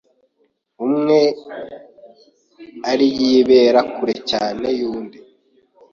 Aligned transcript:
umwe 0.85 1.19
ari 2.91 3.07
yibera 3.17 3.79
kure 3.93 4.15
cyane 4.29 4.67
y’undi. 4.79 5.19